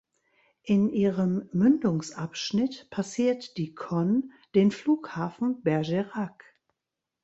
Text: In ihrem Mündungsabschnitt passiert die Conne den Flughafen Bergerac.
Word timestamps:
In 0.63 0.89
ihrem 0.89 1.47
Mündungsabschnitt 1.53 2.89
passiert 2.89 3.55
die 3.57 3.75
Conne 3.75 4.23
den 4.55 4.71
Flughafen 4.71 5.61
Bergerac. 5.61 6.55